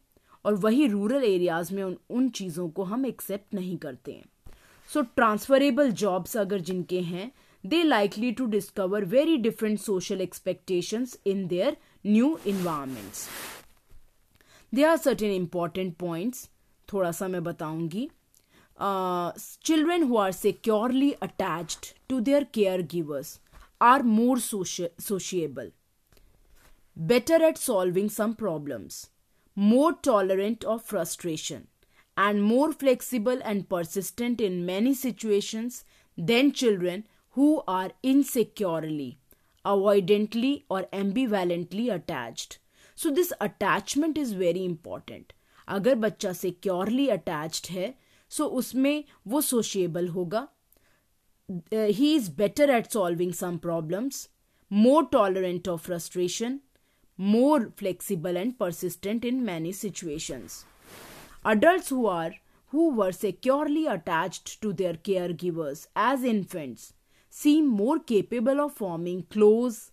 और 0.45 0.53
वही 0.65 0.87
रूरल 0.87 1.23
एरियाज़ 1.23 1.73
में 1.75 1.83
उन 1.83 1.97
उन 2.09 2.29
चीज़ों 2.39 2.69
को 2.69 2.83
हम 2.83 3.05
एक्सेप्ट 3.05 3.53
नहीं 3.53 3.77
करते 3.77 4.11
हैं 4.11 4.25
सो 4.89 5.01
ट्रांसफरेबल 5.15 5.91
जॉब्स 6.03 6.37
अगर 6.37 6.59
जिनके 6.69 6.99
हैं 7.01 7.31
they 7.63 7.83
likely 7.83 8.31
to 8.31 8.45
discover 8.45 9.05
very 9.13 9.37
different 9.47 9.79
social 9.79 10.21
expectations 10.21 11.17
in 11.27 11.47
their 11.47 11.77
new 12.05 12.37
environments 12.47 13.27
they 14.74 14.84
are 14.84 14.96
certain 14.96 15.32
important 15.32 15.96
points 15.98 16.48
थोड़ा 16.92 17.10
सा 17.12 17.28
मैं 17.28 17.42
बताऊंगी 17.44 18.08
children 19.66 20.02
who 20.10 20.16
are 20.18 20.32
securely 20.32 21.10
attached 21.22 21.92
to 22.08 22.20
their 22.30 22.44
care 22.54 22.82
givers 22.94 23.38
are 23.90 24.02
more 24.02 24.38
sociable 24.38 25.70
better 26.96 27.42
at 27.42 27.56
solving 27.56 28.08
some 28.10 28.34
problems, 28.34 29.08
more 29.56 29.92
tolerant 29.92 30.64
of 30.64 30.82
frustration, 30.82 31.68
and 32.16 32.42
more 32.42 32.72
flexible 32.72 33.40
and 33.42 33.68
persistent 33.68 34.40
in 34.40 34.66
many 34.66 34.92
situations 34.92 35.84
than 36.18 36.52
children 36.52 37.04
who 37.30 37.62
are 37.66 37.92
insecurely, 38.02 39.18
avoidantly, 39.64 40.64
or 40.68 40.82
ambivalently 40.92 41.92
attached. 41.92 42.58
So, 42.98 43.10
this 43.10 43.32
attachment 43.40 44.18
is 44.18 44.32
very 44.44 44.64
important. 44.64 45.32
अगर 45.68 45.94
बच्चा 45.94 46.32
securely 46.32 47.08
attached 47.08 47.66
है 47.70 47.94
सो 48.30 48.44
so 48.44 48.50
उसमें 48.58 49.04
वो 49.28 49.40
sociable 49.40 50.08
होगा 50.08 50.46
he 51.74 52.14
is 52.14 52.28
better 52.36 52.70
at 52.70 52.90
solving 52.92 53.32
some 53.32 53.56
problems 53.66 54.28
more 54.70 55.04
tolerant 55.12 55.68
of 55.68 55.84
frustration 55.86 56.58
more 57.18 57.70
flexible 57.76 58.34
and 58.34 58.58
persistent 58.58 59.24
in 59.26 59.44
many 59.44 59.72
situations 59.72 60.64
adults 61.44 61.90
who 61.90 62.06
are 62.06 62.32
who 62.72 62.84
were 62.94 63.12
securely 63.12 63.86
attached 63.86 64.60
to 64.62 64.72
their 64.72 64.94
caregivers 64.94 65.86
as 65.94 66.24
infants 66.24 66.94
seem 67.28 67.66
more 67.66 67.98
capable 67.98 68.58
of 68.58 68.72
forming 68.72 69.22
close 69.24 69.90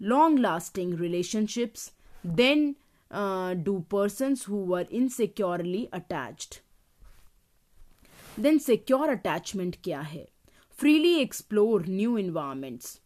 long 0.00 0.36
lasting 0.36 0.96
relationships 0.96 1.90
than 2.24 2.76
uh, 3.10 3.54
do 3.54 3.84
persons 3.88 4.44
who 4.44 4.64
were 4.64 4.86
insecurely 4.90 5.88
attached 5.92 6.60
then 8.38 8.58
secure 8.58 9.10
attachment 9.10 9.80
kya 9.82 10.02
hai 10.14 10.26
freely 10.82 11.14
explore 11.20 11.80
new 12.00 12.16
environments 12.16 13.00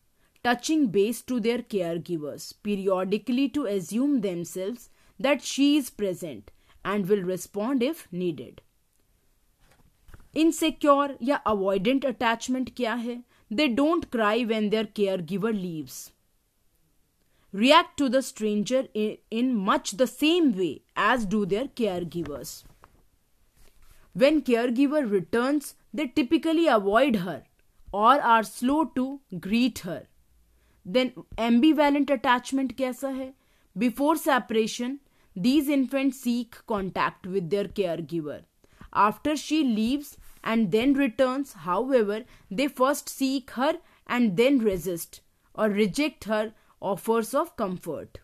touching 0.44 0.88
base 0.88 1.22
to 1.22 1.40
their 1.40 1.62
caregivers 1.74 2.52
periodically 2.62 3.48
to 3.48 3.64
assume 3.64 4.20
themselves 4.20 4.90
that 5.18 5.42
she 5.42 5.76
is 5.76 5.88
present 5.90 6.50
and 6.84 7.08
will 7.08 7.22
respond 7.22 7.82
if 7.82 8.06
needed. 8.12 8.60
Insecure 10.34 11.16
या 11.22 11.40
avoidant 11.46 12.04
attachment 12.04 12.74
क्या 12.76 12.94
है 13.04 13.22
They 13.50 13.68
don't 13.78 14.10
cry 14.10 14.44
when 14.50 14.68
their 14.70 14.84
caregiver 14.98 15.52
leaves. 15.52 16.12
React 17.54 17.96
to 17.98 18.08
the 18.08 18.22
stranger 18.22 18.86
in, 18.94 19.18
in 19.30 19.54
much 19.54 19.92
the 19.92 20.06
same 20.06 20.56
way 20.56 20.82
as 20.96 21.24
do 21.24 21.46
their 21.46 21.66
caregivers. 21.66 22.64
When 24.16 24.42
caregiver 24.42 25.08
returns, 25.08 25.74
they 25.92 26.08
typically 26.08 26.66
avoid 26.66 27.16
her 27.16 27.44
or 27.92 28.20
are 28.20 28.42
slow 28.42 28.84
to 28.96 29.20
greet 29.40 29.80
her. 29.80 30.02
Then 30.86 31.10
एम्बीवैलेंट 31.40 32.10
attachment 32.12 32.72
कैसा 32.76 33.08
है 33.08 33.32
before 33.76 34.16
separation 34.18 34.98
these 35.36 35.70
infant 35.70 36.14
seek 36.14 36.56
contact 36.68 37.26
with 37.26 37.44
their 37.50 37.66
care 37.76 38.00
giver 38.10 38.42
after 39.04 39.36
she 39.36 39.62
leaves 39.62 40.16
and 40.46 40.68
then 40.70 40.94
returns 40.96 41.54
how 41.66 41.92
ever 42.00 42.24
they 42.52 42.66
first 42.80 43.08
seek 43.08 43.50
her 43.54 43.78
and 44.10 44.30
then 44.36 44.60
resist 44.64 45.20
और 45.58 45.72
offers 46.81 47.35
of 47.35 47.49
comfort 47.57 48.17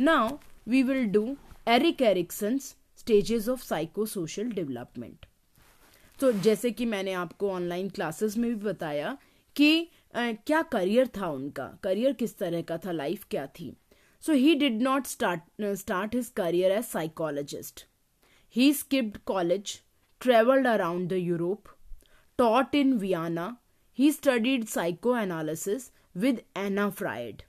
now 0.00 0.38
we 0.68 0.82
will 0.82 1.04
do 1.04 1.36
Erik 1.68 2.02
Erikson's 2.02 2.76
stages 2.96 3.48
of 3.48 3.64
psychosocial 4.06 4.52
development 4.52 5.26
तो 6.20 6.32
जैसे 6.32 6.70
कि 6.70 6.86
मैंने 6.86 7.12
आपको 7.12 7.50
online 7.50 7.88
classes 7.88 8.36
में 8.36 8.50
भी 8.50 8.64
बताया 8.64 9.18
कि 9.56 9.90
क्या 10.16 10.62
करियर 10.62 11.06
था 11.06 11.28
उनका 11.28 11.78
करियर 11.82 12.12
किस 12.12 12.38
तरह 12.38 12.62
का 12.62 12.78
था 12.78 12.92
लाइफ 12.92 13.26
क्या 13.30 13.46
थी। 13.46 13.76
So 14.20 14.32
he 14.32 14.54
did 14.54 14.82
not 14.82 15.06
start 15.06 15.42
start 15.62 16.14
his 16.14 16.28
career 16.28 16.72
as 16.72 16.84
psychologist 16.84 17.86
he 18.56 18.72
skipped 18.72 19.18
college 19.18 19.80
travelled 20.20 20.66
around 20.66 21.08
the 21.08 21.12
Europe 21.12 21.68
taught 22.38 22.74
in 22.74 22.92
Vienna. 23.00 23.46
He 23.98 24.06
studied 24.10 24.62
psychoanalysis 24.64 25.90
with 26.14 26.42
Anna 26.54 26.90
Freud. 26.90 27.44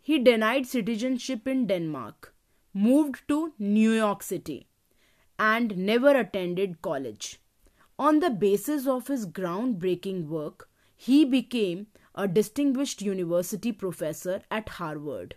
He 0.00 0.18
denied 0.18 0.66
citizenship 0.66 1.46
in 1.46 1.66
Denmark, 1.66 2.34
moved 2.74 3.22
to 3.28 3.52
New 3.58 3.92
York 3.92 4.22
City, 4.22 4.66
and 5.38 5.76
never 5.76 6.16
attended 6.16 6.82
college. 6.82 7.40
On 7.98 8.20
the 8.20 8.30
basis 8.30 8.86
of 8.86 9.08
his 9.08 9.26
groundbreaking 9.26 10.26
work, 10.26 10.68
he 10.96 11.24
became 11.24 11.86
a 12.14 12.26
distinguished 12.26 13.02
university 13.02 13.72
professor 13.72 14.42
at 14.50 14.68
Harvard. 14.70 15.36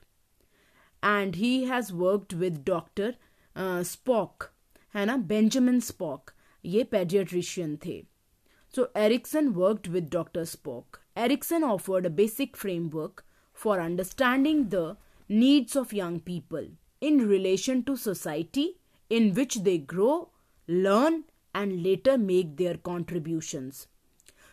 And 1.01 1.35
he 1.35 1.65
has 1.65 1.93
worked 1.93 2.33
with 2.33 2.65
Dr. 2.65 3.15
Uh, 3.55 3.79
Spock, 3.79 4.49
Anna 4.93 5.17
Benjamin 5.17 5.79
Spock, 5.79 6.29
a 6.65 6.67
ये 6.67 6.83
paediatrician 6.91 7.77
थे 7.85 8.03
so 8.75 9.53
worked 9.53 9.87
with 9.87 10.09
Dr. 10.09 10.45
Spock 10.45 11.04
Erikson 11.15 11.63
offered 11.63 12.05
a 12.05 12.09
basic 12.09 12.57
framework 12.57 13.25
for 13.53 13.79
understanding 13.79 14.69
the 14.69 14.97
needs 15.29 15.75
of 15.75 15.93
young 15.93 16.19
people 16.19 16.67
in 16.99 17.27
relation 17.27 17.83
to 17.83 17.95
society 17.95 18.77
in 19.09 19.33
which 19.33 19.55
they 19.63 19.77
grow, 19.77 20.29
learn, 20.67 21.23
and 21.53 21.83
later 21.83 22.17
make 22.17 22.57
their 22.57 22.75
contributions. 22.75 23.87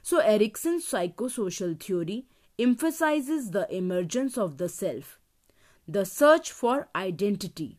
So 0.03 0.18
Erikson's 0.18 0.87
psychosocial 0.87 1.81
theory 1.81 2.27
emphasizes 2.59 3.51
the 3.51 3.72
emergence 3.75 4.38
of 4.38 4.59
the 4.59 4.68
self, 4.68 5.18
the 5.88 6.05
search 6.05 6.53
for 6.53 6.88
identity, 6.94 7.79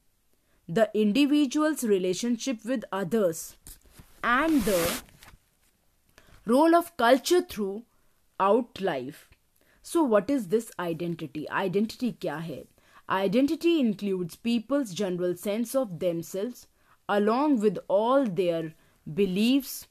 the 0.68 0.90
individual's 0.94 1.84
relationship 1.84 2.66
with 2.66 2.84
others, 2.92 3.56
and 4.24 4.62
the 4.64 5.02
role 6.46 6.76
of 6.76 6.98
culture 6.98 7.42
throughout 8.38 8.82
life. 8.82 9.30
So, 9.82 10.04
what 10.04 10.30
is 10.30 10.48
this 10.48 10.72
identity? 10.80 11.50
Identity 11.50 12.14
kya 12.14 12.42
hai? 12.42 12.64
Identity 13.10 13.80
includes 13.80 14.36
people's 14.36 14.94
general 14.94 15.36
sense 15.36 15.76
of 15.76 16.00
themselves 16.00 16.68
along 17.10 17.60
with 17.60 17.78
all 17.90 18.26
their 18.26 18.74
beliefs, 19.14 19.88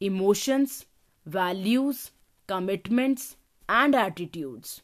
emotions, 0.00 0.86
values, 1.26 2.10
commitments, 2.46 3.36
and 3.68 3.94
attitudes. 3.94 4.80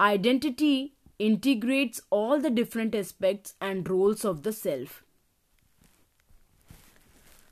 Identity 0.00 0.94
integrates 1.18 2.00
all 2.10 2.40
the 2.40 2.50
different 2.50 2.94
aspects 2.94 3.54
and 3.60 3.88
roles 3.88 4.24
of 4.24 4.42
the 4.42 4.52
self. 4.52 5.04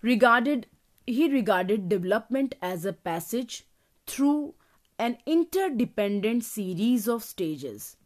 Regarded 0.01 0.67
he 1.07 1.29
regarded 1.31 1.89
development 1.89 2.55
as 2.63 2.85
a 2.85 2.93
passage 2.93 3.65
through 4.11 4.55
an 4.99 5.17
interdependent 5.25 6.45
series 6.45 7.09
of 7.09 7.23
stages, 7.25 7.97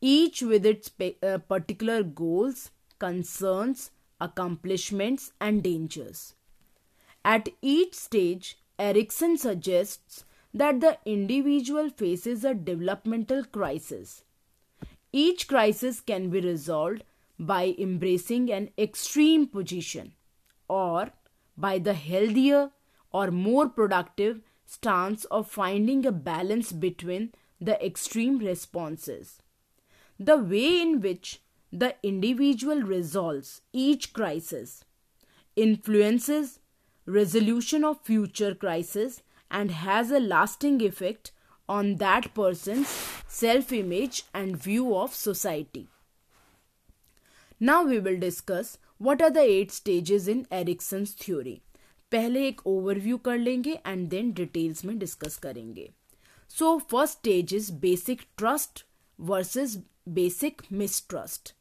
each 0.00 0.42
with 0.42 0.64
its 0.64 0.90
uh, 1.00 1.38
particular 1.38 2.02
goals, 2.02 2.70
concerns, 2.98 3.90
accomplishments, 4.20 5.32
and 5.40 5.62
dangers. 5.62 6.34
At 7.24 7.48
each 7.62 7.94
stage, 7.94 8.58
Erikson 8.78 9.36
suggests 9.38 10.24
that 10.54 10.80
the 10.80 10.98
individual 11.04 11.90
faces 11.90 12.44
a 12.44 12.54
developmental 12.54 13.44
crisis. 13.44 14.22
Each 15.12 15.48
crisis 15.48 16.00
can 16.00 16.30
be 16.30 16.40
resolved 16.40 17.04
by 17.38 17.74
embracing 17.78 18.52
an 18.52 18.70
extreme 18.78 19.46
position 19.46 20.12
or 20.68 21.10
by 21.56 21.78
the 21.78 21.94
healthier 21.94 22.70
or 23.12 23.30
more 23.30 23.68
productive 23.68 24.40
stance 24.70 25.24
of 25.26 25.50
finding 25.50 26.04
a 26.04 26.12
balance 26.12 26.72
between 26.72 27.32
the 27.58 27.82
extreme 27.84 28.38
responses. 28.38 29.38
The 30.20 30.36
way 30.36 30.82
in 30.82 31.00
which 31.00 31.40
the 31.72 31.94
individual 32.02 32.82
resolves 32.82 33.62
each 33.72 34.12
crisis 34.12 34.84
influences 35.56 36.60
resolution 37.06 37.82
of 37.82 38.02
future 38.02 38.54
crises 38.54 39.22
and 39.50 39.70
has 39.70 40.10
a 40.10 40.20
lasting 40.20 40.82
effect 40.82 41.32
on 41.66 41.96
that 41.96 42.34
person's 42.34 42.88
self 43.26 43.72
image 43.72 44.24
and 44.34 44.54
view 44.54 44.94
of 44.94 45.14
society. 45.14 45.88
Now 47.58 47.84
we 47.84 47.98
will 47.98 48.18
discuss 48.18 48.76
what 48.98 49.22
are 49.22 49.30
the 49.30 49.40
eight 49.40 49.72
stages 49.72 50.28
in 50.28 50.46
Erikson's 50.50 51.12
theory. 51.12 51.62
पहले 52.12 52.46
एक 52.48 52.66
overview 52.66 53.16
कर 53.18 53.38
लेंगे 53.38 53.72
and 53.86 54.08
then 54.08 54.32
details 54.32 54.84
में 54.84 54.98
discuss 54.98 55.36
करेंगे। 55.38 55.90
So 56.50 56.76
first 56.90 57.18
stage 57.18 57.54
is 57.54 57.72
basic 57.80 58.22
trust 58.36 58.84
versus 59.18 59.76
basic 60.08 60.62
mistrust 60.72 61.54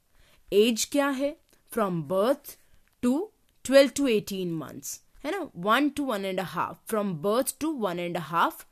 age 0.53 0.86
क्या 0.91 1.07
है? 1.10 1.36
From 1.71 2.01
birth 2.03 2.57
to 3.03 3.31
twelve 3.65 3.91
to 3.95 4.07
eighteen 4.07 4.53
months 4.55 4.99
है 5.23 5.31
ना? 5.31 5.49
One 5.55 5.89
two 5.89 6.05
one 6.05 6.25
and 6.25 6.39
half 6.39 6.77
from 6.89 7.13
birth 7.21 7.55
to 7.60 7.71
one 7.77 7.99
and 7.99 8.17
half 8.17 8.65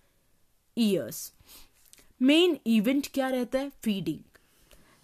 years 0.77 1.31
main 2.21 2.57
event 2.67 3.07
क्या 3.13 3.29
रहता 3.29 3.59
है? 3.59 3.69
Feeding 3.83 4.19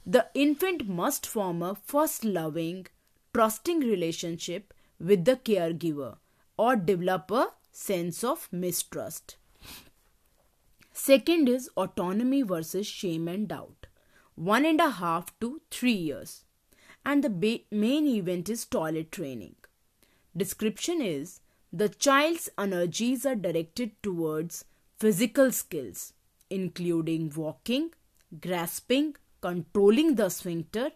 the 0.07 0.23
infant 0.35 0.83
must 0.89 1.25
form 1.27 1.65
a 1.65 1.73
first 1.87 2.25
loving 2.25 2.85
trusting 3.33 3.83
relationship 3.83 4.73
with 5.01 5.21
the 5.27 5.33
caregiver. 5.47 6.09
Or 6.57 6.75
develop 6.75 7.31
a 7.31 7.47
sense 7.71 8.23
of 8.23 8.47
mistrust. 8.51 9.37
Second 10.93 11.49
is 11.49 11.69
autonomy 11.77 12.41
versus 12.41 12.85
shame 12.85 13.27
and 13.27 13.47
doubt. 13.47 13.87
One 14.35 14.65
and 14.65 14.79
a 14.79 14.89
half 14.89 15.37
to 15.39 15.61
three 15.71 15.93
years. 15.93 16.43
And 17.05 17.23
the 17.23 17.29
ba- 17.29 17.65
main 17.71 18.07
event 18.07 18.49
is 18.49 18.65
toilet 18.65 19.11
training. 19.11 19.55
Description 20.35 21.01
is 21.01 21.39
the 21.73 21.89
child's 21.89 22.49
energies 22.57 23.25
are 23.25 23.35
directed 23.35 23.91
towards 24.03 24.65
physical 24.99 25.51
skills, 25.51 26.13
including 26.49 27.31
walking, 27.35 27.91
grasping, 28.39 29.15
controlling 29.41 30.15
the 30.15 30.29
sphincter. 30.29 30.91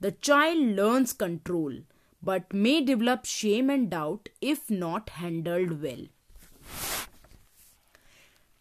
The 0.00 0.12
child 0.12 0.58
learns 0.58 1.12
control 1.12 1.72
but 2.22 2.52
may 2.52 2.80
develop 2.80 3.24
shame 3.24 3.68
and 3.68 3.90
doubt 3.90 4.28
if 4.40 4.70
not 4.70 5.10
handled 5.10 5.82
well. 5.82 6.06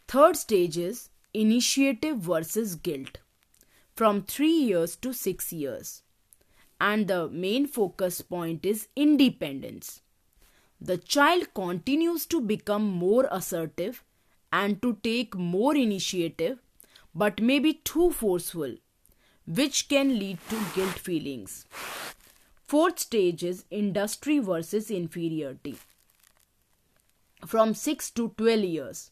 Third 0.07 0.35
stage 0.35 0.77
is 0.77 1.09
initiative 1.33 2.17
versus 2.17 2.75
guilt 2.75 3.19
from 3.95 4.23
3 4.23 4.49
years 4.49 4.95
to 4.97 5.13
6 5.13 5.53
years. 5.53 6.01
And 6.79 7.07
the 7.07 7.29
main 7.29 7.67
focus 7.67 8.21
point 8.21 8.65
is 8.65 8.87
independence. 8.95 10.01
The 10.79 10.97
child 10.97 11.53
continues 11.53 12.25
to 12.25 12.41
become 12.41 12.83
more 12.83 13.27
assertive 13.29 14.03
and 14.51 14.81
to 14.81 14.97
take 15.03 15.35
more 15.35 15.75
initiative, 15.75 16.57
but 17.13 17.39
may 17.39 17.59
be 17.59 17.75
too 17.75 18.09
forceful, 18.11 18.75
which 19.45 19.87
can 19.89 20.17
lead 20.17 20.39
to 20.49 20.59
guilt 20.73 20.97
feelings. 20.97 21.65
Fourth 22.71 22.99
stage 22.99 23.43
is 23.43 23.65
industry 23.69 24.39
versus 24.39 24.89
inferiority 24.89 25.75
from 27.45 27.73
6 27.73 28.11
to 28.11 28.29
12 28.37 28.63
years. 28.63 29.11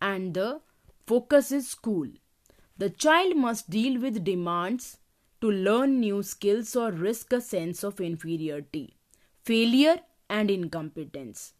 And 0.00 0.32
the 0.32 0.62
focus 1.06 1.52
is 1.52 1.68
school. 1.68 2.06
The 2.78 2.88
child 2.88 3.36
must 3.36 3.68
deal 3.68 4.00
with 4.00 4.24
demands 4.24 4.96
to 5.42 5.50
learn 5.50 6.00
new 6.00 6.22
skills 6.22 6.74
or 6.74 6.90
risk 6.90 7.30
a 7.34 7.42
sense 7.42 7.84
of 7.84 8.00
inferiority, 8.00 8.94
failure, 9.44 10.00
and 10.30 10.50
incompetence. 10.50 11.52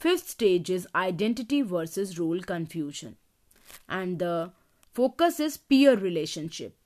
Fifth 0.00 0.28
stage 0.28 0.70
is 0.70 0.88
identity 0.92 1.62
versus 1.62 2.18
role 2.18 2.40
confusion. 2.40 3.16
And 3.88 4.18
the 4.18 4.50
focus 4.92 5.38
is 5.38 5.56
peer 5.56 5.94
relationship. 5.94 6.77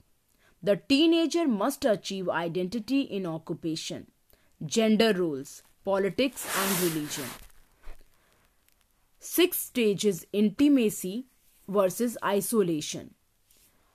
The 0.62 0.76
teenager 0.76 1.48
must 1.48 1.84
achieve 1.84 2.28
identity 2.28 3.00
in 3.00 3.26
occupation, 3.26 4.06
gender 4.64 5.12
roles, 5.12 5.62
politics, 5.84 6.46
and 6.56 6.80
religion. 6.82 7.24
Sixth 9.18 9.60
stage 9.60 10.04
is 10.04 10.26
intimacy 10.32 11.26
versus 11.68 12.16
isolation. 12.24 13.14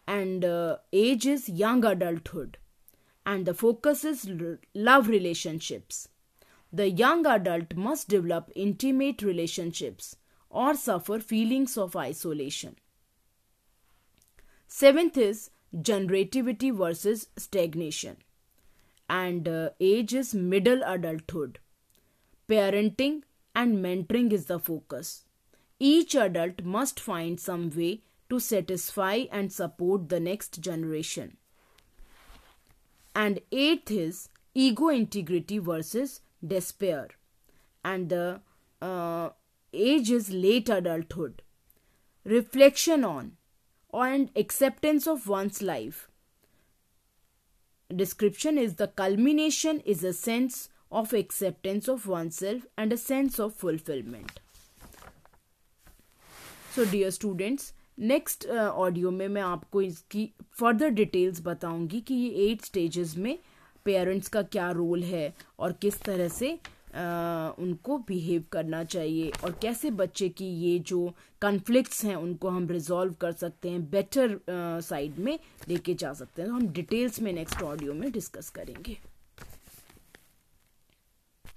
And 0.07 0.43
uh, 0.43 0.77
age 0.91 1.25
is 1.25 1.49
young 1.49 1.83
adulthood. 1.85 2.57
And 3.25 3.45
the 3.45 3.53
focus 3.53 4.05
is 4.05 4.29
love 4.73 5.07
relationships. 5.07 6.07
The 6.71 6.89
young 6.89 7.25
adult 7.25 7.75
must 7.75 8.09
develop 8.09 8.51
intimate 8.55 9.21
relationships 9.21 10.15
or 10.49 10.75
suffer 10.75 11.19
feelings 11.19 11.77
of 11.77 11.95
isolation. 11.95 12.75
Seventh 14.67 15.17
is 15.17 15.49
generativity 15.75 16.75
versus 16.75 17.27
stagnation. 17.37 18.17
And 19.09 19.47
uh, 19.47 19.69
age 19.79 20.13
is 20.13 20.33
middle 20.33 20.81
adulthood. 20.83 21.59
Parenting 22.49 23.23
and 23.55 23.77
mentoring 23.77 24.31
is 24.31 24.45
the 24.45 24.59
focus. 24.59 25.23
Each 25.79 26.15
adult 26.15 26.63
must 26.63 26.99
find 26.99 27.39
some 27.39 27.69
way 27.69 28.01
to 28.29 28.39
satisfy 28.39 29.25
and 29.31 29.51
support 29.51 30.09
the 30.09 30.19
next 30.19 30.59
generation. 30.59 31.37
And 33.15 33.39
eighth 33.51 33.91
is 33.91 34.29
ego 34.53 34.89
integrity 34.89 35.59
versus 35.59 36.21
despair. 36.45 37.09
And 37.83 38.09
the 38.09 38.41
uh, 38.81 39.29
age 39.73 40.11
is 40.11 40.29
late 40.31 40.69
adulthood. 40.69 41.41
Reflection 42.25 43.03
on 43.03 43.36
and 44.05 44.27
acceptance 44.37 45.07
of 45.07 45.29
one's 45.29 45.61
life 45.63 46.07
description 47.89 48.57
is 48.57 48.75
the 48.75 48.89
culmination 48.97 49.81
is 49.87 50.05
a 50.07 50.11
sense 50.13 50.69
of 50.91 51.15
acceptance 51.15 51.89
of 51.89 52.07
oneself 52.29 52.67
and 52.79 52.93
a 52.93 52.97
sense 52.97 53.39
of 53.39 53.53
fulfilment 53.53 54.39
so 56.75 56.91
dear 56.91 57.09
students 57.11 57.73
next 57.99 58.45
audio 58.49 59.11
में 59.11 59.27
मैं 59.27 59.41
आपको 59.41 59.81
इसकी 59.81 60.29
further 60.59 60.89
details 60.93 61.41
बताऊँगी 61.41 62.01
कि 62.01 62.15
ये 62.15 62.49
eight 62.49 62.65
stages 62.65 63.15
में 63.17 63.37
parents 63.85 64.27
का 64.27 64.41
क्या 64.45 64.69
रोल 64.71 65.03
है 65.03 65.33
और 65.59 65.73
किस 65.81 66.01
तरह 66.01 66.27
से 66.29 66.57
उनको 67.59 67.97
बिहेव 67.97 68.43
करना 68.51 68.83
चाहिए। 68.83 69.31
और 69.43 69.51
कैसे 69.61 69.91
बच्चे 69.91 70.29
की 70.29 70.45
ये 70.45 70.77
जो 70.79 71.13
कन्फ्लिक्ट्स 71.41 72.03
हैं, 72.05 72.15
उनको 72.15 72.49
हम 72.49 72.67
रिजॉल्व 72.67 73.13
कर 73.21 73.31
सकते 73.31 73.69
हैं 73.69 73.89
बेटर 73.89 74.39
साइड 74.83 75.19
में 75.19 75.37
लेके 75.69 75.93
जा 75.93 76.13
सकते 76.13 76.41
हैं। 76.41 76.49
तो 76.49 76.55
हम 76.55 76.67
डिटेल्स 76.69 77.21
में 77.21 77.31
नेक्स्ट 77.33 77.61
ऑडियो 77.63 77.93
में 77.93 78.11
डिस्कस 78.11 78.49
करेंगे। 78.49 78.97